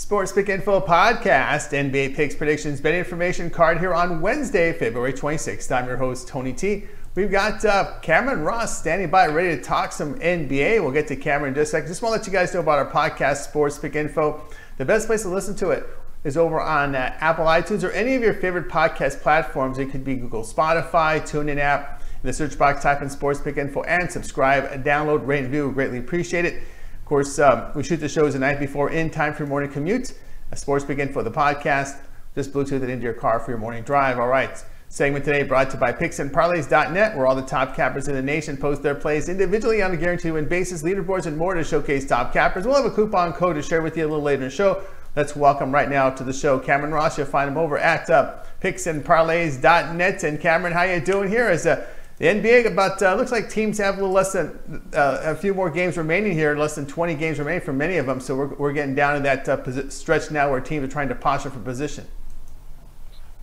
Sports 0.00 0.32
Pick 0.32 0.48
Info 0.48 0.80
Podcast, 0.80 1.72
NBA 1.76 2.16
Picks 2.16 2.34
Predictions, 2.34 2.80
betting 2.80 3.00
Information 3.00 3.50
card 3.50 3.78
here 3.78 3.92
on 3.92 4.22
Wednesday, 4.22 4.72
February 4.72 5.12
26th. 5.12 5.70
I'm 5.70 5.86
your 5.86 5.98
host, 5.98 6.26
Tony 6.26 6.54
T. 6.54 6.86
We've 7.14 7.30
got 7.30 7.62
uh, 7.66 7.98
Cameron 8.00 8.40
Ross 8.40 8.78
standing 8.78 9.10
by, 9.10 9.26
ready 9.26 9.54
to 9.54 9.62
talk 9.62 9.92
some 9.92 10.18
NBA. 10.18 10.80
We'll 10.80 10.90
get 10.90 11.06
to 11.08 11.16
Cameron 11.16 11.50
in 11.50 11.54
just 11.54 11.68
a 11.68 11.72
second. 11.72 11.88
Just 11.88 12.00
want 12.00 12.14
to 12.14 12.18
let 12.18 12.26
you 12.26 12.32
guys 12.32 12.54
know 12.54 12.60
about 12.60 12.78
our 12.78 12.90
podcast, 12.90 13.44
Sports 13.48 13.78
Pick 13.78 13.94
Info. 13.94 14.42
The 14.78 14.86
best 14.86 15.06
place 15.06 15.20
to 15.22 15.28
listen 15.28 15.54
to 15.56 15.68
it 15.68 15.86
is 16.24 16.38
over 16.38 16.62
on 16.62 16.94
uh, 16.94 17.14
Apple 17.20 17.44
iTunes 17.44 17.84
or 17.84 17.90
any 17.90 18.14
of 18.14 18.22
your 18.22 18.32
favorite 18.32 18.70
podcast 18.70 19.20
platforms. 19.20 19.78
It 19.78 19.90
could 19.90 20.02
be 20.02 20.16
Google, 20.16 20.44
Spotify, 20.44 21.20
TuneIn 21.20 21.58
app. 21.58 22.02
In 22.22 22.26
the 22.26 22.32
search 22.32 22.56
box, 22.56 22.82
type 22.82 23.02
in 23.02 23.10
Sports 23.10 23.42
Pick 23.42 23.58
Info 23.58 23.82
and 23.82 24.10
subscribe, 24.10 24.82
download, 24.82 25.26
rate, 25.26 25.44
and. 25.44 25.52
We 25.52 25.74
greatly 25.74 25.98
appreciate 25.98 26.46
it 26.46 26.62
course, 27.10 27.40
um, 27.40 27.72
we 27.74 27.82
shoot 27.82 27.96
the 27.96 28.08
shows 28.08 28.34
the 28.34 28.38
night 28.38 28.60
before 28.60 28.88
in 28.88 29.10
time 29.10 29.34
for 29.34 29.42
your 29.42 29.48
morning 29.48 29.68
commute. 29.68 30.12
A 30.52 30.56
sports 30.56 30.84
begin 30.84 31.12
for 31.12 31.24
the 31.24 31.30
podcast. 31.30 31.98
Just 32.36 32.52
Bluetooth 32.52 32.84
it 32.84 32.88
into 32.88 33.02
your 33.02 33.14
car 33.14 33.40
for 33.40 33.50
your 33.50 33.58
morning 33.58 33.82
drive. 33.82 34.20
All 34.20 34.28
right. 34.28 34.64
Segment 34.88 35.24
today 35.24 35.42
brought 35.42 35.70
to 35.70 35.76
you 35.76 35.80
by 35.80 35.92
PicksandParlays.net, 35.92 37.16
where 37.16 37.26
all 37.26 37.34
the 37.34 37.42
top 37.42 37.74
cappers 37.74 38.06
in 38.06 38.14
the 38.14 38.22
nation 38.22 38.56
post 38.56 38.84
their 38.84 38.94
plays 38.94 39.28
individually 39.28 39.82
on 39.82 39.90
a 39.90 39.96
guaranteed 39.96 40.34
win 40.34 40.46
basis, 40.46 40.84
leaderboards, 40.84 41.26
and 41.26 41.36
more 41.36 41.54
to 41.54 41.64
showcase 41.64 42.06
top 42.06 42.32
cappers. 42.32 42.64
We'll 42.64 42.80
have 42.80 42.84
a 42.84 42.94
coupon 42.94 43.32
code 43.32 43.56
to 43.56 43.62
share 43.62 43.82
with 43.82 43.96
you 43.96 44.04
a 44.04 44.06
little 44.06 44.22
later 44.22 44.44
in 44.44 44.48
the 44.48 44.54
show. 44.54 44.80
Let's 45.16 45.34
welcome 45.34 45.72
right 45.72 45.90
now 45.90 46.10
to 46.10 46.22
the 46.22 46.32
show 46.32 46.60
Cameron 46.60 46.92
Ross. 46.92 47.18
You'll 47.18 47.26
find 47.26 47.50
him 47.50 47.58
over 47.58 47.76
at 47.76 48.08
uh, 48.08 48.36
PicksandParlays.net. 48.62 50.22
And 50.22 50.40
Cameron, 50.40 50.72
how 50.74 50.84
you 50.84 51.00
doing 51.00 51.28
here? 51.28 51.48
As 51.48 51.66
a 51.66 51.88
the 52.20 52.26
NBA 52.26 52.76
but 52.76 53.02
uh, 53.02 53.14
looks 53.14 53.32
like 53.32 53.48
teams 53.48 53.78
have 53.78 53.94
a 53.94 53.96
little 53.96 54.12
less 54.12 54.34
than 54.34 54.90
uh, 54.94 55.22
a 55.24 55.34
few 55.34 55.54
more 55.54 55.70
games 55.70 55.96
remaining 55.96 56.32
here, 56.32 56.54
less 56.54 56.74
than 56.74 56.84
20 56.84 57.14
games 57.14 57.38
remaining 57.38 57.62
for 57.62 57.72
many 57.72 57.96
of 57.96 58.04
them. 58.04 58.20
So 58.20 58.36
we're, 58.36 58.54
we're 58.56 58.72
getting 58.74 58.94
down 58.94 59.14
to 59.14 59.22
that 59.22 59.48
uh, 59.48 59.88
stretch 59.88 60.30
now 60.30 60.50
where 60.50 60.60
teams 60.60 60.84
are 60.84 60.92
trying 60.92 61.08
to 61.08 61.14
posture 61.14 61.48
for 61.48 61.60
position. 61.60 62.06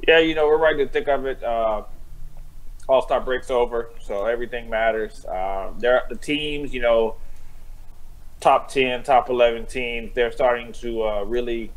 Yeah, 0.07 0.19
you 0.19 0.35
know 0.35 0.45
we're 0.45 0.59
right 0.59 0.79
in 0.79 0.85
the 0.85 0.93
thick 0.93 1.07
of 1.07 1.25
it. 1.25 1.43
Uh, 1.43 1.85
All 2.87 3.01
Star 3.01 3.19
breaks 3.19 3.49
over, 3.49 3.89
so 3.99 4.27
everything 4.27 4.69
matters. 4.69 5.25
Uh, 5.25 5.73
there, 5.79 6.03
the 6.07 6.15
teams, 6.15 6.71
you 6.71 6.79
know, 6.79 7.15
top 8.41 8.69
10, 8.69 9.01
top 9.01 9.31
11 9.31 9.65
teams, 9.65 10.13
they're 10.13 10.31
starting 10.31 10.71
to 10.73 11.03
uh, 11.03 11.23
really 11.23 11.71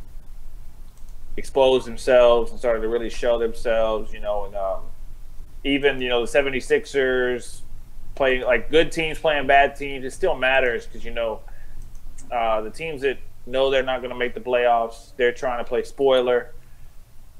expose 1.38 1.86
themselves 1.86 2.50
and 2.50 2.60
starting 2.60 2.82
to 2.82 2.88
really 2.88 3.08
show 3.08 3.38
themselves. 3.38 4.12
You 4.12 4.20
know, 4.20 4.44
and 4.44 4.54
um, 4.54 4.82
even 5.64 6.00
you 6.00 6.08
know 6.08 6.24
the 6.24 6.38
76ers 6.38 7.60
playing 8.14 8.42
like 8.42 8.70
good 8.70 8.92
teams 8.92 9.18
playing 9.18 9.46
bad 9.46 9.76
teams, 9.76 10.04
it 10.04 10.12
still 10.12 10.34
matters 10.34 10.86
because 10.86 11.04
you 11.04 11.12
know 11.12 11.40
uh, 12.30 12.60
the 12.60 12.70
teams 12.70 13.02
that 13.02 13.18
know 13.46 13.70
they're 13.70 13.82
not 13.82 14.00
going 14.00 14.10
to 14.12 14.18
make 14.18 14.34
the 14.34 14.40
playoffs, 14.40 15.12
they're 15.16 15.32
trying 15.32 15.58
to 15.58 15.68
play 15.68 15.82
spoiler, 15.82 16.52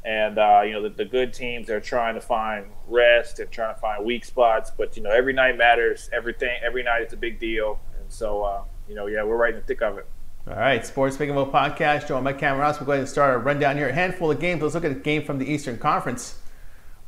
and 0.04 0.38
uh, 0.38 0.62
you 0.64 0.72
know 0.72 0.82
the, 0.82 0.90
the, 0.90 1.04
good 1.04 1.32
teams 1.32 1.66
they're 1.66 1.80
trying 1.80 2.14
to 2.14 2.20
find 2.20 2.66
rest 2.88 3.38
and 3.38 3.50
trying 3.50 3.74
to 3.74 3.80
find 3.80 4.04
weak 4.04 4.24
spots. 4.24 4.70
But 4.76 4.96
you 4.96 5.02
know 5.02 5.10
every 5.10 5.32
night 5.32 5.56
matters. 5.56 6.08
Everything 6.12 6.58
every 6.62 6.82
night 6.82 7.02
is 7.02 7.12
a 7.12 7.16
big 7.16 7.38
deal, 7.38 7.78
and 7.98 8.10
so 8.10 8.42
uh, 8.42 8.62
you 8.88 8.94
know 8.94 9.06
yeah 9.06 9.22
we're 9.22 9.36
right 9.36 9.54
in 9.54 9.60
the 9.60 9.66
thick 9.66 9.82
of 9.82 9.98
it. 9.98 10.06
All 10.48 10.56
right, 10.56 10.84
Sports 10.84 11.18
Pick 11.18 11.28
Info 11.28 11.44
podcast, 11.44 12.08
joined 12.08 12.24
by 12.24 12.32
Cameron 12.32 12.62
Ross. 12.62 12.80
We're 12.80 12.86
going 12.86 13.02
to 13.02 13.06
start 13.06 13.34
a 13.34 13.38
rundown 13.38 13.76
here. 13.76 13.90
A 13.90 13.92
handful 13.92 14.30
of 14.30 14.40
games. 14.40 14.62
Let's 14.62 14.74
look 14.74 14.86
at 14.86 14.90
a 14.90 14.94
game 14.94 15.22
from 15.22 15.38
the 15.38 15.44
Eastern 15.44 15.76
Conference. 15.76 16.39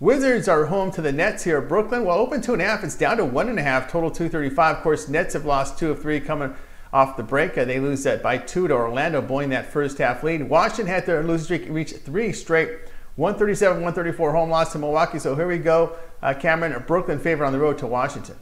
Wizards 0.02 0.48
are 0.48 0.66
home 0.66 0.90
to 0.90 1.00
the 1.00 1.12
Nets 1.12 1.44
here. 1.44 1.58
At 1.58 1.68
Brooklyn, 1.68 2.04
well, 2.04 2.18
open 2.18 2.40
two 2.40 2.54
and 2.54 2.60
a 2.60 2.64
half. 2.64 2.82
It's 2.82 2.96
down 2.96 3.18
to 3.18 3.24
one 3.24 3.48
and 3.48 3.56
a 3.56 3.62
half, 3.62 3.88
total 3.88 4.10
235. 4.10 4.78
Of 4.78 4.82
course, 4.82 5.08
Nets 5.08 5.34
have 5.34 5.44
lost 5.44 5.78
two 5.78 5.92
of 5.92 6.02
three 6.02 6.18
coming 6.18 6.56
off 6.92 7.16
the 7.16 7.22
break. 7.22 7.54
They 7.54 7.78
lose 7.78 8.02
that 8.02 8.20
by 8.20 8.38
two 8.38 8.66
to 8.66 8.74
Orlando, 8.74 9.22
blowing 9.22 9.50
that 9.50 9.72
first 9.72 9.98
half 9.98 10.24
lead. 10.24 10.48
Washington 10.48 10.88
had 10.88 11.06
their 11.06 11.22
losing 11.22 11.44
streak 11.44 11.68
reach 11.70 11.92
three 11.92 12.32
straight. 12.32 12.80
137 13.14 13.76
134 13.76 14.32
home 14.32 14.50
loss 14.50 14.72
to 14.72 14.80
Milwaukee. 14.80 15.20
So 15.20 15.36
here 15.36 15.46
we 15.46 15.58
go. 15.58 15.94
Uh, 16.20 16.34
Cameron, 16.34 16.82
Brooklyn 16.84 17.20
favorite 17.20 17.46
on 17.46 17.52
the 17.52 17.60
road 17.60 17.78
to 17.78 17.86
Washington. 17.86 18.34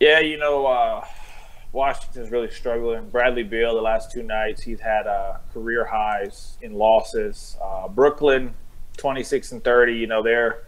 Yeah, 0.00 0.20
you 0.20 0.38
know, 0.38 0.64
uh, 0.64 1.04
Washington's 1.72 2.30
really 2.30 2.50
struggling. 2.50 3.10
Bradley 3.10 3.42
Beal, 3.42 3.74
the 3.74 3.82
last 3.82 4.12
two 4.12 4.22
nights, 4.22 4.62
he's 4.62 4.80
had 4.80 5.06
uh, 5.06 5.34
career 5.52 5.84
highs 5.84 6.56
in 6.62 6.72
losses. 6.72 7.58
Uh, 7.62 7.86
Brooklyn, 7.88 8.54
26 8.96 9.52
and 9.52 9.64
30. 9.64 9.94
You 9.94 10.06
know, 10.06 10.22
they're 10.22 10.62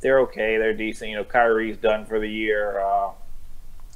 they're 0.00 0.20
okay. 0.20 0.58
They're 0.58 0.74
decent. 0.74 1.10
You 1.10 1.16
know, 1.16 1.24
Kyrie's 1.24 1.76
done 1.76 2.04
for 2.04 2.18
the 2.18 2.28
year, 2.28 2.80
uh, 2.80 3.10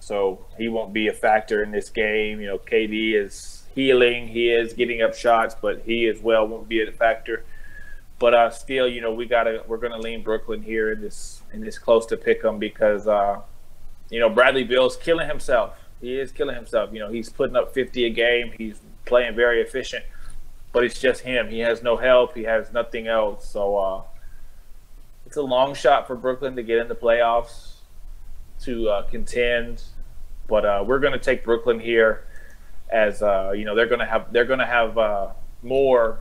so 0.00 0.44
he 0.56 0.68
won't 0.68 0.92
be 0.92 1.08
a 1.08 1.12
factor 1.12 1.62
in 1.62 1.70
this 1.70 1.90
game. 1.90 2.40
You 2.40 2.46
know, 2.46 2.58
KD 2.58 3.14
is 3.14 3.64
healing. 3.74 4.28
He 4.28 4.50
is 4.50 4.72
getting 4.72 5.02
up 5.02 5.14
shots, 5.14 5.54
but 5.60 5.82
he 5.84 6.06
as 6.06 6.20
well 6.20 6.46
won't 6.46 6.68
be 6.68 6.82
a 6.82 6.90
factor. 6.92 7.44
But 8.18 8.32
uh, 8.32 8.50
still, 8.50 8.88
you 8.88 9.00
know, 9.00 9.12
we 9.12 9.26
gotta 9.26 9.62
we're 9.66 9.76
gonna 9.76 9.98
lean 9.98 10.22
Brooklyn 10.22 10.62
here 10.62 10.92
in 10.92 11.00
this 11.00 11.42
in 11.52 11.60
this 11.60 11.78
close 11.78 12.06
to 12.06 12.16
pick 12.16 12.42
them 12.42 12.58
because 12.58 13.06
uh, 13.06 13.40
you 14.08 14.20
know 14.20 14.30
Bradley 14.30 14.64
Beal's 14.64 14.96
killing 14.96 15.28
himself. 15.28 15.78
He 16.00 16.18
is 16.18 16.32
killing 16.32 16.54
himself. 16.54 16.90
You 16.92 17.00
know, 17.00 17.10
he's 17.10 17.28
putting 17.28 17.56
up 17.56 17.74
50 17.74 18.04
a 18.04 18.10
game. 18.10 18.52
He's 18.56 18.80
playing 19.06 19.34
very 19.34 19.60
efficient 19.60 20.04
but 20.72 20.84
it's 20.84 21.00
just 21.00 21.22
him. 21.22 21.48
He 21.48 21.60
has 21.60 21.82
no 21.82 21.96
help. 21.96 22.34
He 22.34 22.42
has 22.44 22.72
nothing 22.72 23.06
else. 23.06 23.48
So 23.48 23.76
uh, 23.76 24.02
it's 25.26 25.36
a 25.36 25.42
long 25.42 25.74
shot 25.74 26.06
for 26.06 26.14
Brooklyn 26.16 26.56
to 26.56 26.62
get 26.62 26.78
in 26.78 26.88
the 26.88 26.94
playoffs 26.94 27.76
to 28.62 28.88
uh, 28.88 29.02
contend. 29.02 29.82
But 30.48 30.64
uh, 30.64 30.84
we're 30.86 31.00
going 31.00 31.12
to 31.12 31.18
take 31.18 31.44
Brooklyn 31.44 31.80
here, 31.80 32.24
as 32.88 33.22
uh, 33.22 33.52
you 33.56 33.64
know 33.64 33.74
they're 33.74 33.88
going 33.88 34.00
to 34.00 34.06
have 34.06 34.32
they're 34.32 34.44
going 34.44 34.60
to 34.60 34.66
have 34.66 34.96
uh, 34.96 35.28
more 35.62 36.20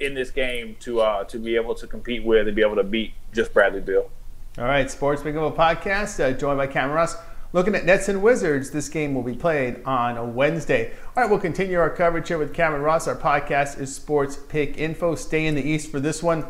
in 0.00 0.14
this 0.14 0.30
game 0.30 0.76
to 0.80 1.00
uh, 1.00 1.24
to 1.24 1.38
be 1.38 1.56
able 1.56 1.74
to 1.74 1.86
compete 1.86 2.24
with 2.24 2.46
and 2.46 2.56
be 2.56 2.62
able 2.62 2.76
to 2.76 2.84
beat 2.84 3.12
just 3.32 3.52
Bradley 3.52 3.80
Beal. 3.80 4.10
All 4.56 4.64
right, 4.64 4.90
Sports 4.90 5.22
Big 5.22 5.34
podcast, 5.34 6.38
joined 6.38 6.58
by 6.58 6.68
Cameron 6.68 6.96
Ross. 6.96 7.16
Looking 7.54 7.76
at 7.76 7.84
Nets 7.84 8.08
and 8.08 8.20
Wizards, 8.20 8.72
this 8.72 8.88
game 8.88 9.14
will 9.14 9.22
be 9.22 9.36
played 9.36 9.80
on 9.84 10.16
a 10.16 10.24
Wednesday. 10.24 10.90
All 10.90 11.22
right, 11.22 11.30
we'll 11.30 11.38
continue 11.38 11.78
our 11.78 11.88
coverage 11.88 12.26
here 12.26 12.36
with 12.36 12.52
Cameron 12.52 12.82
Ross. 12.82 13.06
Our 13.06 13.14
podcast 13.14 13.78
is 13.78 13.94
Sports 13.94 14.36
Pick 14.48 14.76
Info. 14.76 15.14
Stay 15.14 15.46
in 15.46 15.54
the 15.54 15.62
East 15.62 15.88
for 15.88 16.00
this 16.00 16.20
one. 16.20 16.46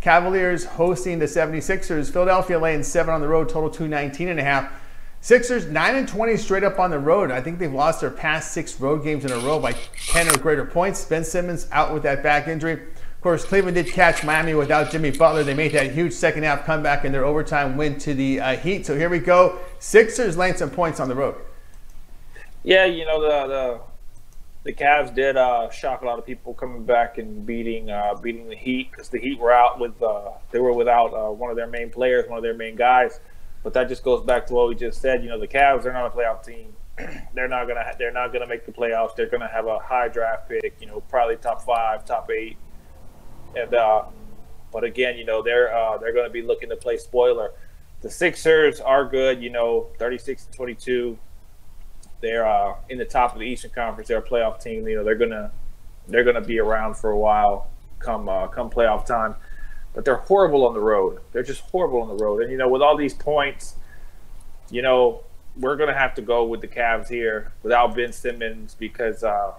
Cavaliers 0.00 0.64
hosting 0.64 1.18
the 1.18 1.26
76ers. 1.26 2.10
Philadelphia 2.10 2.58
laying 2.58 2.82
seven 2.82 3.12
on 3.12 3.20
the 3.20 3.28
road, 3.28 3.50
total 3.50 3.68
219 3.68 4.28
and 4.28 4.40
a 4.40 4.42
half. 4.42 4.72
Sixers 5.20 5.66
9 5.66 5.94
and 5.94 6.08
20 6.08 6.38
straight 6.38 6.64
up 6.64 6.78
on 6.78 6.90
the 6.90 6.98
road. 6.98 7.30
I 7.30 7.42
think 7.42 7.58
they've 7.58 7.70
lost 7.70 8.00
their 8.00 8.10
past 8.10 8.52
six 8.52 8.80
road 8.80 9.04
games 9.04 9.26
in 9.26 9.32
a 9.32 9.38
row 9.40 9.60
by 9.60 9.72
10 10.06 10.28
or 10.28 10.38
greater 10.38 10.64
points. 10.64 11.04
Ben 11.04 11.24
Simmons 11.24 11.68
out 11.70 11.92
with 11.92 12.02
that 12.04 12.22
back 12.22 12.48
injury 12.48 12.80
course, 13.26 13.44
Cleveland 13.44 13.74
did 13.74 13.88
catch 13.88 14.22
Miami 14.22 14.54
without 14.54 14.92
Jimmy 14.92 15.10
Butler. 15.10 15.42
They 15.42 15.52
made 15.52 15.72
that 15.72 15.90
huge 15.90 16.12
second 16.12 16.44
half 16.44 16.64
comeback 16.64 17.04
in 17.04 17.10
their 17.10 17.24
overtime 17.24 17.76
win 17.76 17.98
to 17.98 18.14
the 18.14 18.38
uh, 18.38 18.56
Heat. 18.56 18.86
So 18.86 18.96
here 18.96 19.08
we 19.08 19.18
go. 19.18 19.58
Sixers 19.80 20.36
laying 20.36 20.54
some 20.54 20.70
points 20.70 21.00
on 21.00 21.08
the 21.08 21.16
road. 21.16 21.34
Yeah, 22.62 22.84
you 22.84 23.04
know 23.04 23.20
the 23.20 23.48
the, 23.48 23.80
the 24.62 24.72
Cavs 24.72 25.12
did 25.12 25.36
uh, 25.36 25.68
shock 25.70 26.02
a 26.02 26.04
lot 26.04 26.20
of 26.20 26.24
people 26.24 26.54
coming 26.54 26.84
back 26.84 27.18
and 27.18 27.44
beating 27.44 27.90
uh, 27.90 28.14
beating 28.14 28.48
the 28.48 28.54
Heat 28.54 28.92
because 28.92 29.08
the 29.08 29.18
Heat 29.18 29.40
were 29.40 29.50
out 29.50 29.80
with 29.80 30.00
uh, 30.00 30.30
they 30.52 30.60
were 30.60 30.72
without 30.72 31.12
uh, 31.12 31.32
one 31.32 31.50
of 31.50 31.56
their 31.56 31.66
main 31.66 31.90
players, 31.90 32.28
one 32.28 32.38
of 32.38 32.44
their 32.44 32.54
main 32.54 32.76
guys. 32.76 33.18
But 33.64 33.74
that 33.74 33.88
just 33.88 34.04
goes 34.04 34.24
back 34.24 34.46
to 34.46 34.54
what 34.54 34.68
we 34.68 34.76
just 34.76 35.00
said. 35.00 35.24
You 35.24 35.30
know, 35.30 35.40
the 35.40 35.48
Cavs 35.48 35.82
they're 35.82 35.92
not 35.92 36.06
a 36.06 36.16
playoff 36.16 36.44
team. 36.46 36.76
they're 37.34 37.48
not 37.48 37.66
gonna 37.66 37.92
they're 37.98 38.12
not 38.12 38.32
gonna 38.32 38.46
make 38.46 38.66
the 38.66 38.72
playoffs. 38.72 39.16
They're 39.16 39.28
gonna 39.28 39.48
have 39.48 39.66
a 39.66 39.80
high 39.80 40.06
draft 40.06 40.48
pick. 40.48 40.76
You 40.80 40.86
know, 40.86 41.00
probably 41.08 41.34
top 41.34 41.62
five, 41.62 42.04
top 42.04 42.30
eight 42.30 42.56
and 43.54 43.74
uh, 43.74 44.04
but 44.72 44.84
again, 44.84 45.16
you 45.16 45.24
know 45.24 45.42
they're 45.42 45.74
uh, 45.74 45.98
they're 45.98 46.12
going 46.12 46.26
to 46.26 46.32
be 46.32 46.42
looking 46.42 46.68
to 46.70 46.76
play 46.76 46.96
spoiler. 46.96 47.52
The 48.02 48.10
Sixers 48.10 48.80
are 48.80 49.04
good, 49.06 49.42
you 49.42 49.50
know, 49.50 49.88
36 49.98 50.46
to 50.46 50.52
22. 50.52 51.18
They're 52.20 52.46
uh, 52.46 52.74
in 52.88 52.98
the 52.98 53.04
top 53.04 53.32
of 53.32 53.40
the 53.40 53.46
Eastern 53.46 53.70
Conference. 53.70 54.08
They're 54.08 54.18
a 54.18 54.22
playoff 54.22 54.62
team. 54.62 54.86
You 54.86 54.96
know, 54.96 55.04
they're 55.04 55.14
gonna 55.14 55.50
they're 56.08 56.24
gonna 56.24 56.40
be 56.40 56.58
around 56.58 56.96
for 56.96 57.10
a 57.10 57.18
while 57.18 57.68
come 57.98 58.28
uh, 58.28 58.46
come 58.48 58.70
playoff 58.70 59.06
time. 59.06 59.34
But 59.94 60.04
they're 60.04 60.16
horrible 60.16 60.66
on 60.66 60.74
the 60.74 60.80
road. 60.80 61.20
They're 61.32 61.42
just 61.42 61.62
horrible 61.62 62.02
on 62.02 62.08
the 62.08 62.22
road. 62.22 62.42
And 62.42 62.50
you 62.50 62.58
know, 62.58 62.68
with 62.68 62.82
all 62.82 62.96
these 62.96 63.14
points, 63.14 63.76
you 64.70 64.82
know, 64.82 65.22
we're 65.56 65.76
to 65.76 65.98
have 65.98 66.14
to 66.16 66.22
go 66.22 66.44
with 66.44 66.60
the 66.60 66.68
Cavs 66.68 67.08
here 67.08 67.52
without 67.62 67.94
Ben 67.94 68.12
Simmons 68.12 68.76
because 68.78 69.24
uh, 69.24 69.54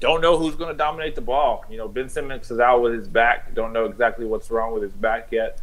don't 0.00 0.20
know 0.20 0.36
who's 0.36 0.54
going 0.54 0.70
to 0.70 0.76
dominate 0.76 1.14
the 1.14 1.20
ball. 1.20 1.64
You 1.70 1.78
know, 1.78 1.88
Ben 1.88 2.08
Simmons 2.08 2.50
is 2.50 2.60
out 2.60 2.82
with 2.82 2.94
his 2.94 3.08
back. 3.08 3.54
Don't 3.54 3.72
know 3.72 3.84
exactly 3.84 4.26
what's 4.26 4.50
wrong 4.50 4.72
with 4.72 4.82
his 4.82 4.92
back 4.92 5.28
yet. 5.30 5.60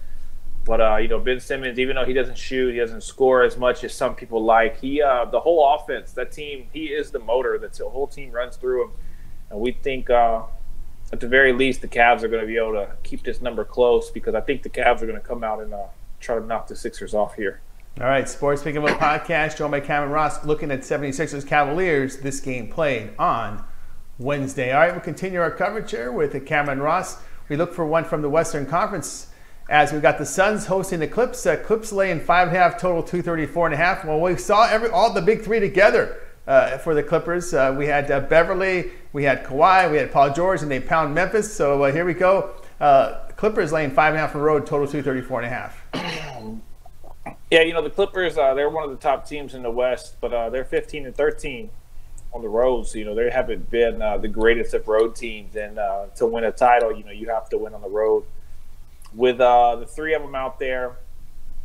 But 0.63 0.81
uh, 0.81 0.97
you 0.97 1.07
know, 1.07 1.19
Ben 1.19 1.39
Simmons, 1.39 1.79
even 1.79 1.95
though 1.95 2.05
he 2.05 2.13
doesn't 2.13 2.37
shoot, 2.37 2.71
he 2.71 2.79
doesn't 2.79 3.03
score 3.03 3.43
as 3.43 3.57
much 3.57 3.83
as 3.83 3.93
some 3.93 4.15
people 4.15 4.43
like. 4.43 4.79
He, 4.79 5.01
uh, 5.01 5.25
the 5.25 5.39
whole 5.39 5.75
offense, 5.75 6.11
that 6.13 6.31
team, 6.31 6.67
he 6.71 6.85
is 6.87 7.11
the 7.11 7.19
motor. 7.19 7.57
That 7.57 7.73
the 7.73 7.89
whole 7.89 8.07
team 8.07 8.31
runs 8.31 8.57
through 8.57 8.85
him, 8.85 8.91
and 9.49 9.59
we 9.59 9.71
think 9.71 10.09
uh, 10.11 10.43
at 11.11 11.19
the 11.19 11.27
very 11.27 11.51
least 11.51 11.81
the 11.81 11.87
Cavs 11.87 12.21
are 12.21 12.27
going 12.27 12.41
to 12.41 12.47
be 12.47 12.57
able 12.57 12.73
to 12.73 12.91
keep 13.03 13.23
this 13.23 13.41
number 13.41 13.65
close 13.65 14.11
because 14.11 14.35
I 14.35 14.41
think 14.41 14.61
the 14.61 14.69
Cavs 14.69 15.01
are 15.01 15.07
going 15.07 15.19
to 15.19 15.27
come 15.27 15.43
out 15.43 15.61
and 15.61 15.73
uh, 15.73 15.85
try 16.19 16.37
to 16.37 16.45
knock 16.45 16.67
the 16.67 16.75
Sixers 16.75 17.15
off 17.15 17.35
here. 17.35 17.61
All 17.99 18.05
right, 18.05 18.29
Sports 18.29 18.61
Pick 18.61 18.75
Info 18.75 18.87
podcast, 18.87 19.57
joined 19.57 19.71
by 19.71 19.81
Cameron 19.81 20.11
Ross, 20.11 20.45
looking 20.45 20.71
at 20.71 20.81
76ers 20.81 21.45
Cavaliers. 21.45 22.19
This 22.19 22.39
game 22.39 22.69
played 22.69 23.11
on 23.19 23.65
Wednesday. 24.21 24.71
All 24.71 24.79
right, 24.79 24.91
we'll 24.91 25.01
continue 25.01 25.41
our 25.41 25.51
coverage 25.51 25.91
here 25.91 26.12
with 26.12 26.45
Cameron 26.45 26.81
Ross. 26.81 27.18
We 27.50 27.56
look 27.57 27.73
for 27.73 27.85
one 27.85 28.06
from 28.06 28.21
the 28.21 28.29
Western 28.29 28.65
Conference 28.65 29.27
as 29.69 29.94
we've 29.94 30.01
got 30.01 30.18
the 30.18 30.25
Suns 30.25 30.65
hosting 30.65 31.00
the 31.00 31.07
Clips. 31.07 31.45
Uh, 31.45 31.56
Clips 31.57 31.91
laying 31.91 32.19
five 32.19 32.50
and 32.50 32.57
a 32.57 32.59
half, 32.59 32.79
total 32.79 33.01
234 33.01 33.68
and 33.68 33.73
a 33.73 33.77
half. 33.77 34.06
Well, 34.06 34.19
we 34.19 34.35
saw 34.35 34.68
every 34.68 34.89
all 34.89 35.13
the 35.13 35.21
big 35.21 35.44
three 35.44 35.59
together 35.59 36.19
uh, 36.45 36.77
for 36.77 36.94
the 36.94 37.01
Clippers. 37.01 37.53
Uh, 37.53 37.73
we 37.77 37.88
had 37.88 38.12
uh, 38.12 38.19
Beverley, 38.19 38.91
we 39.13 39.23
had 39.23 39.44
Kawhi, 39.45 39.89
we 39.89 39.97
had 39.97 40.12
Paul 40.12 40.33
George, 40.33 40.62
and 40.62 40.69
they 40.69 40.79
pound 40.79 41.15
Memphis. 41.15 41.56
So 41.56 41.83
uh, 41.83 41.91
here 41.91 42.06
we 42.06 42.13
go. 42.13 42.51
Uh, 42.79 43.27
Clippers 43.38 43.71
laying 43.71 43.91
five 43.91 44.13
and 44.13 44.17
a 44.17 44.19
half 44.19 44.35
on 44.35 44.41
the 44.41 44.45
road, 44.45 44.67
total 44.67 44.88
234 44.88 45.41
and 45.41 45.47
a 45.47 45.50
half. 45.50 45.85
Yeah, 47.50 47.62
you 47.62 47.74
know 47.74 47.81
the 47.81 47.89
Clippers. 47.89 48.35
they're 48.35 48.69
one 48.69 48.83
of 48.83 48.91
the 48.91 48.97
top 48.97 49.27
teams 49.27 49.53
in 49.53 49.62
the 49.62 49.71
West, 49.71 50.17
but 50.19 50.50
they're 50.51 50.65
15 50.65 51.06
and 51.06 51.15
13 51.15 51.69
on 52.33 52.41
the 52.41 52.49
roads. 52.49 52.95
You 52.95 53.05
know, 53.05 53.15
they 53.15 53.29
haven't 53.29 53.69
been 53.69 54.01
uh, 54.01 54.17
the 54.17 54.27
greatest 54.27 54.73
of 54.73 54.87
road 54.87 55.15
teams, 55.15 55.55
and 55.55 55.77
uh, 55.77 56.07
to 56.15 56.25
win 56.25 56.43
a 56.43 56.51
title, 56.51 56.95
you 56.95 57.03
know, 57.03 57.11
you 57.11 57.29
have 57.29 57.49
to 57.49 57.57
win 57.57 57.73
on 57.73 57.81
the 57.81 57.89
road. 57.89 58.23
With 59.13 59.41
uh, 59.41 59.75
the 59.75 59.85
three 59.85 60.13
of 60.13 60.21
them 60.21 60.35
out 60.35 60.57
there, 60.59 60.97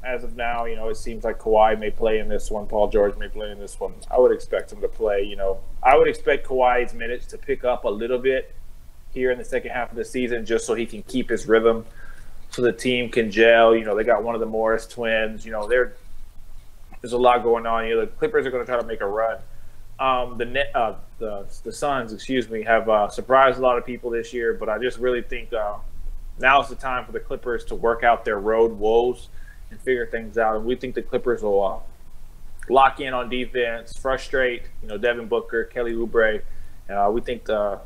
as 0.03 0.25
of 0.25 0.37
now, 0.37 0.65
you 0.65 0.77
know, 0.77 0.89
it 0.89 0.97
seems 0.97 1.25
like 1.25 1.39
Kawhi 1.39 1.79
may 1.79 1.91
play 1.91 2.19
in 2.19 2.29
this 2.29 2.51
one, 2.51 2.67
Paul 2.67 2.89
George 2.89 3.17
may 3.17 3.29
play 3.29 3.51
in 3.51 3.59
this 3.59 3.79
one. 3.79 3.95
I 4.11 4.19
would 4.19 4.33
expect 4.33 4.73
him 4.73 4.81
to 4.81 4.89
play. 4.89 5.23
You 5.23 5.37
know, 5.37 5.61
I 5.83 5.97
would 5.97 6.09
expect 6.09 6.47
Kawhi's 6.47 6.95
minutes 6.95 7.27
to 7.27 7.39
pick 7.39 7.65
up 7.65 7.85
a 7.85 7.89
little 7.89 8.19
bit 8.19 8.55
here 9.13 9.31
in 9.31 9.39
the 9.39 9.45
second 9.45 9.71
half 9.71 9.91
of 9.91 9.97
the 9.97 10.05
season, 10.05 10.45
just 10.45 10.67
so 10.67 10.75
he 10.75 10.87
can 10.87 11.03
keep 11.05 11.31
his 11.31 11.47
rhythm, 11.47 11.87
so 12.51 12.63
the 12.63 12.73
team 12.73 13.11
can 13.11 13.31
gel. 13.31 13.75
You 13.75 13.85
know, 13.85 13.97
they 13.97 14.05
got 14.05 14.23
one 14.23 14.35
of 14.35 14.41
the 14.41 14.47
Morris 14.47 14.87
twins. 14.87 15.47
You 15.47 15.53
know, 15.53 15.69
they're 15.69 15.95
there's 17.01 17.13
a 17.13 17.19
lot 17.19 17.43
going 17.43 17.67
on. 17.67 17.87
You 17.87 17.95
know, 17.95 18.01
the 18.01 18.07
Clippers 18.09 18.47
are 18.47 18.51
going 18.51 18.65
to 18.65 18.71
try 18.71 18.81
to 18.81 18.87
make 18.87 19.01
a 19.01 19.07
run 19.07 19.39
um, 19.99 20.37
the 20.37 20.45
net, 20.45 20.71
uh, 20.75 20.95
the 21.19 21.47
the 21.65 21.73
Suns, 21.73 22.13
excuse 22.13 22.49
me, 22.49 22.63
have 22.63 22.89
uh, 22.89 23.09
surprised 23.09 23.59
a 23.59 23.63
lot 23.63 23.79
of 23.79 23.87
people 23.87 24.11
this 24.11 24.33
year. 24.33 24.53
But 24.55 24.69
I 24.69 24.79
just 24.79 24.99
really 24.99 25.23
think 25.23 25.53
uh, 25.53 25.77
now 26.39 26.63
is 26.63 26.69
the 26.69 26.75
time 26.75 27.05
for 27.05 27.13
the 27.13 27.21
Clippers 27.21 27.65
to 27.67 27.75
work 27.75 28.05
out 28.05 28.25
their 28.25 28.39
road 28.39 28.73
woes 28.73 29.29
and 29.71 29.81
figure 29.81 30.07
things 30.07 30.37
out. 30.39 30.57
And 30.57 30.65
we 30.65 30.77
think 30.77 30.95
the 30.95 31.03
Clippers 31.03 31.43
will 31.43 31.65
uh, 31.65 31.79
lock 32.69 33.01
in 33.01 33.15
on 33.15 33.31
defense, 33.31 33.97
frustrate 33.97 34.65
you 34.83 34.89
know 34.89 34.99
Devin 34.99 35.29
Booker, 35.29 35.65
Kelly 35.65 35.95
Oubre. 35.95 36.43
Uh, 36.91 37.11
we 37.11 37.21
think 37.21 37.49
uh, 37.49 37.79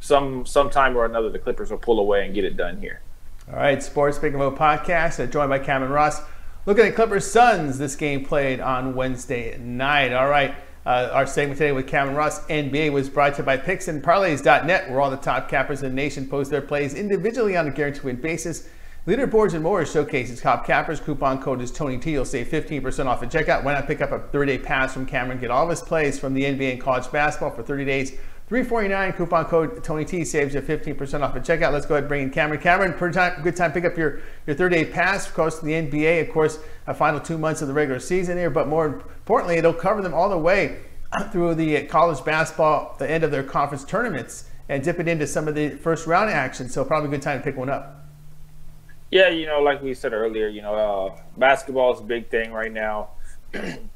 some 0.00 0.44
sometime 0.44 0.96
or 0.96 1.04
another 1.04 1.30
the 1.30 1.38
Clippers 1.38 1.70
will 1.70 1.78
pull 1.78 2.00
away 2.00 2.26
and 2.26 2.34
get 2.34 2.44
it 2.44 2.56
done 2.56 2.80
here. 2.80 3.00
All 3.48 3.56
right, 3.56 3.82
Sports 3.82 4.18
Pick 4.18 4.32
Info 4.32 4.54
podcast, 4.54 5.30
joined 5.32 5.50
by 5.50 5.58
Cameron 5.58 5.92
Ross. 5.92 6.20
Looking 6.64 6.84
at 6.84 6.90
the 6.90 6.96
Clippers 6.96 7.28
Suns, 7.28 7.78
this 7.78 7.96
game 7.96 8.24
played 8.24 8.60
on 8.60 8.94
Wednesday 8.94 9.58
night. 9.58 10.12
All 10.12 10.28
right. 10.28 10.54
Uh, 10.84 11.08
our 11.12 11.26
segment 11.26 11.58
today 11.58 11.70
with 11.70 11.86
Cameron 11.86 12.16
Ross, 12.16 12.44
NBA, 12.46 12.92
was 12.92 13.08
brought 13.08 13.34
to 13.34 13.42
you 13.42 13.46
by 13.46 13.56
PicksandParlays.net, 13.56 14.90
where 14.90 15.00
all 15.00 15.10
the 15.10 15.16
top 15.16 15.48
cappers 15.48 15.84
in 15.84 15.90
the 15.90 15.94
nation 15.94 16.28
post 16.28 16.50
their 16.50 16.60
plays 16.60 16.94
individually 16.94 17.56
on 17.56 17.68
a 17.68 17.70
guaranteed 17.70 18.02
win 18.02 18.16
basis. 18.16 18.68
Leaderboards 19.06 19.54
and 19.54 19.62
more 19.62 19.84
showcases 19.86 20.40
top 20.40 20.66
cappers. 20.66 20.98
Coupon 20.98 21.40
code 21.40 21.60
is 21.60 21.70
Tony 21.70 21.98
T. 21.98 22.10
You'll 22.12 22.24
save 22.24 22.48
15% 22.48 23.06
off 23.06 23.22
at 23.22 23.30
checkout. 23.30 23.62
Why 23.62 23.74
not 23.74 23.86
pick 23.86 24.00
up 24.00 24.10
a 24.10 24.18
30-day 24.18 24.58
pass 24.58 24.92
from 24.92 25.06
Cameron? 25.06 25.38
Get 25.38 25.52
all 25.52 25.64
of 25.64 25.70
his 25.70 25.80
plays 25.80 26.18
from 26.18 26.34
the 26.34 26.42
NBA 26.42 26.72
and 26.72 26.80
college 26.80 27.10
basketball 27.12 27.50
for 27.50 27.62
30 27.62 27.84
days. 27.84 28.12
349 28.48 29.12
coupon 29.14 29.44
code 29.46 29.82
Tony 29.82 30.04
T 30.04 30.24
saves 30.24 30.54
you 30.54 30.60
15% 30.60 31.22
off 31.22 31.34
at 31.36 31.42
checkout. 31.42 31.72
Let's 31.72 31.86
go 31.86 31.94
ahead 31.94 32.04
and 32.04 32.08
bring 32.08 32.22
in 32.22 32.30
Cameron. 32.30 32.60
Cameron, 32.60 32.92
pretty 32.92 33.14
time, 33.14 33.42
good 33.42 33.56
time 33.56 33.72
pick 33.72 33.84
up 33.84 33.96
your, 33.96 34.20
your 34.46 34.54
third 34.56 34.72
day 34.72 34.84
pass. 34.84 35.26
Of 35.26 35.34
course, 35.34 35.60
the 35.60 35.72
NBA, 35.72 36.28
of 36.28 36.32
course, 36.34 36.58
a 36.86 36.92
final 36.92 37.20
two 37.20 37.38
months 37.38 37.62
of 37.62 37.68
the 37.68 37.74
regular 37.74 38.00
season 38.00 38.36
here, 38.36 38.50
but 38.50 38.68
more 38.68 38.86
importantly, 38.86 39.56
it'll 39.56 39.72
cover 39.72 40.02
them 40.02 40.12
all 40.12 40.28
the 40.28 40.38
way 40.38 40.80
through 41.32 41.54
the 41.54 41.84
college 41.86 42.22
basketball, 42.24 42.96
the 42.98 43.10
end 43.10 43.24
of 43.24 43.30
their 43.30 43.42
conference 43.42 43.84
tournaments, 43.84 44.44
and 44.68 44.82
dip 44.82 44.98
it 44.98 45.08
into 45.08 45.26
some 45.26 45.48
of 45.48 45.54
the 45.54 45.70
first 45.70 46.06
round 46.06 46.30
action. 46.30 46.68
So 46.68 46.84
probably 46.84 47.08
a 47.08 47.12
good 47.12 47.22
time 47.22 47.38
to 47.38 47.44
pick 47.44 47.56
one 47.56 47.70
up. 47.70 48.04
Yeah, 49.10 49.28
you 49.28 49.46
know, 49.46 49.60
like 49.60 49.82
we 49.82 49.92
said 49.92 50.14
earlier, 50.14 50.48
you 50.48 50.62
know, 50.62 50.74
uh, 50.74 51.20
basketball 51.36 51.94
is 51.94 52.00
a 52.00 52.04
big 52.04 52.30
thing 52.30 52.50
right 52.50 52.72
now. 52.72 53.10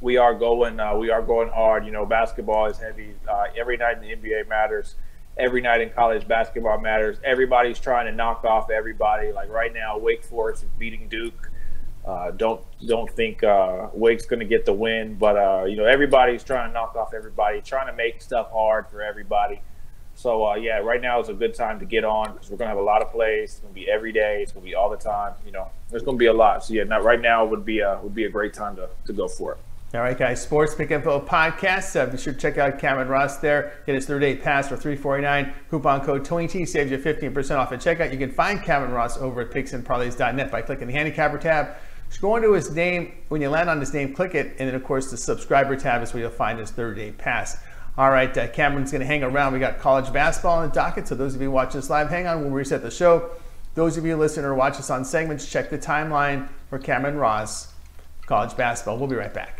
we 0.00 0.16
are 0.16 0.34
going, 0.34 0.80
uh, 0.80 0.96
we 0.96 1.10
are 1.10 1.22
going 1.22 1.50
hard. 1.50 1.84
You 1.84 1.92
know, 1.92 2.06
basketball 2.06 2.66
is 2.66 2.78
heavy. 2.78 3.14
Uh, 3.28 3.44
every 3.56 3.76
night 3.76 4.02
in 4.02 4.02
the 4.02 4.28
NBA 4.28 4.48
matters. 4.48 4.94
Every 5.36 5.60
night 5.60 5.80
in 5.80 5.90
college 5.90 6.26
basketball 6.26 6.80
matters. 6.80 7.18
Everybody's 7.24 7.78
trying 7.78 8.06
to 8.06 8.12
knock 8.12 8.44
off 8.44 8.70
everybody. 8.70 9.32
Like 9.32 9.48
right 9.50 9.72
now, 9.72 9.96
Wake 9.98 10.24
Forest 10.24 10.64
is 10.64 10.70
beating 10.78 11.08
Duke. 11.08 11.50
Uh, 12.04 12.30
don't 12.30 12.64
don't 12.86 13.10
think 13.10 13.44
uh, 13.44 13.88
Wake's 13.92 14.24
going 14.24 14.40
to 14.40 14.46
get 14.46 14.64
the 14.64 14.72
win, 14.72 15.14
but 15.14 15.36
uh, 15.36 15.64
you 15.64 15.76
know 15.76 15.84
everybody's 15.84 16.42
trying 16.42 16.70
to 16.70 16.72
knock 16.72 16.96
off 16.96 17.12
everybody, 17.14 17.60
trying 17.60 17.86
to 17.86 17.92
make 17.92 18.22
stuff 18.22 18.50
hard 18.50 18.88
for 18.88 19.02
everybody. 19.02 19.60
So 20.14 20.46
uh, 20.46 20.54
yeah, 20.54 20.78
right 20.78 21.00
now 21.00 21.20
is 21.20 21.28
a 21.28 21.34
good 21.34 21.54
time 21.54 21.78
to 21.78 21.84
get 21.84 22.04
on 22.04 22.32
because 22.32 22.50
we're 22.50 22.56
going 22.56 22.66
to 22.66 22.74
have 22.74 22.78
a 22.78 22.82
lot 22.82 23.02
of 23.02 23.12
plays. 23.12 23.52
It's 23.52 23.60
going 23.60 23.72
to 23.72 23.80
be 23.80 23.90
every 23.90 24.12
day. 24.12 24.42
It's 24.42 24.52
going 24.52 24.64
to 24.64 24.70
be 24.70 24.74
all 24.74 24.90
the 24.90 24.96
time. 24.96 25.34
You 25.44 25.52
know, 25.52 25.68
there's 25.90 26.02
going 26.02 26.16
to 26.16 26.18
be 26.18 26.26
a 26.26 26.32
lot. 26.32 26.64
So 26.64 26.74
yeah, 26.74 26.84
not 26.84 27.04
right 27.04 27.20
now 27.20 27.44
would 27.44 27.64
be 27.64 27.80
a 27.80 28.00
would 28.02 28.14
be 28.14 28.24
a 28.24 28.30
great 28.30 28.54
time 28.54 28.76
to, 28.76 28.88
to 29.06 29.12
go 29.12 29.28
for 29.28 29.52
it. 29.52 29.58
All 29.92 30.00
right, 30.00 30.16
guys. 30.16 30.40
Sports 30.40 30.74
Pick 30.74 30.92
Info 30.92 31.20
podcast. 31.20 32.00
Uh, 32.00 32.06
be 32.06 32.16
sure 32.16 32.32
to 32.32 32.38
check 32.38 32.58
out 32.58 32.78
Cameron 32.78 33.08
Ross 33.08 33.38
there. 33.38 33.82
Get 33.86 33.96
his 33.96 34.06
third 34.06 34.20
day 34.20 34.36
pass 34.36 34.68
for 34.68 34.76
349 34.76 35.52
Coupon 35.68 36.04
code 36.04 36.24
TonyT 36.24 36.68
saves 36.68 36.92
you 36.92 36.98
15% 36.98 37.56
off 37.58 37.72
at 37.72 37.80
checkout. 37.80 38.12
You 38.12 38.18
can 38.18 38.30
find 38.30 38.62
Cameron 38.62 38.92
Ross 38.92 39.18
over 39.18 39.40
at 39.40 39.50
picksandparlays.net 39.50 40.50
by 40.50 40.62
clicking 40.62 40.86
the 40.86 40.92
handicapper 40.92 41.38
tab 41.38 41.76
just 42.10 42.20
go 42.20 42.36
into 42.36 42.52
his 42.52 42.70
name. 42.72 43.12
When 43.28 43.40
you 43.40 43.48
land 43.48 43.70
on 43.70 43.78
his 43.78 43.94
name, 43.94 44.12
click 44.14 44.34
it. 44.34 44.56
And 44.58 44.68
then, 44.68 44.74
of 44.74 44.84
course, 44.84 45.10
the 45.10 45.16
subscriber 45.16 45.76
tab 45.76 46.02
is 46.02 46.12
where 46.12 46.24
you'll 46.24 46.32
find 46.32 46.58
his 46.58 46.70
30 46.70 47.00
day 47.00 47.12
pass. 47.12 47.62
All 47.96 48.10
right, 48.10 48.36
uh, 48.36 48.48
Cameron's 48.48 48.90
going 48.90 49.00
to 49.00 49.06
hang 49.06 49.22
around. 49.22 49.52
We 49.52 49.58
got 49.60 49.78
college 49.78 50.12
basketball 50.12 50.58
on 50.58 50.68
the 50.68 50.74
docket. 50.74 51.06
So, 51.06 51.14
those 51.14 51.34
of 51.34 51.42
you 51.42 51.50
watching 51.50 51.80
this 51.80 51.90
live, 51.90 52.10
hang 52.10 52.26
on. 52.26 52.42
We'll 52.42 52.50
reset 52.50 52.82
the 52.82 52.90
show. 52.90 53.30
Those 53.74 53.96
of 53.96 54.04
you 54.04 54.16
listen 54.16 54.44
or 54.44 54.54
watch 54.54 54.78
us 54.78 54.90
on 54.90 55.04
segments, 55.04 55.48
check 55.48 55.70
the 55.70 55.78
timeline 55.78 56.48
for 56.68 56.78
Cameron 56.78 57.16
Ross, 57.16 57.72
college 58.26 58.56
basketball. 58.56 58.98
We'll 58.98 59.08
be 59.08 59.16
right 59.16 59.32
back. 59.32 59.59